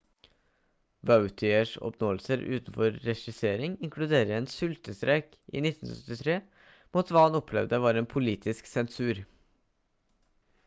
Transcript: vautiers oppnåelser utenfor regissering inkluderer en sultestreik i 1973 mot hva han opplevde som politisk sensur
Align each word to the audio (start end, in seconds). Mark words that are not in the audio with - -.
vautiers 1.09 1.73
oppnåelser 1.89 2.45
utenfor 2.55 2.95
regissering 3.03 3.75
inkluderer 3.87 4.33
en 4.37 4.47
sultestreik 4.53 5.29
i 5.59 5.61
1973 5.65 6.37
mot 6.97 7.11
hva 7.15 7.23
han 7.25 7.37
opplevde 7.41 7.79
som 7.99 8.07
politisk 8.15 8.71
sensur 8.73 9.21